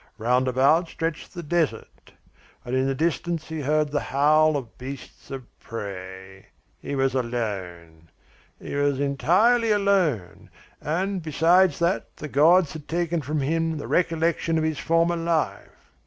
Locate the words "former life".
14.79-15.91